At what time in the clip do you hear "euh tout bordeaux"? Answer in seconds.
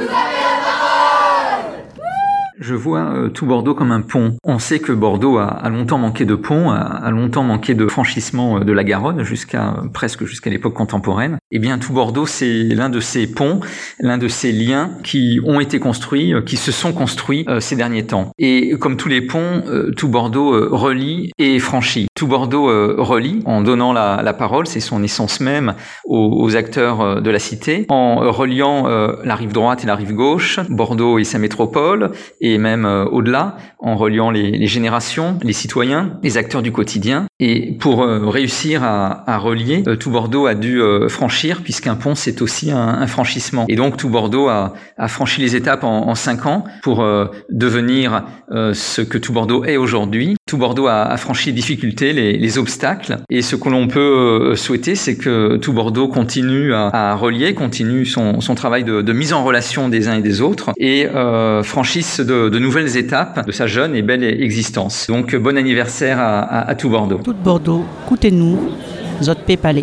3.16-3.74, 39.86-40.46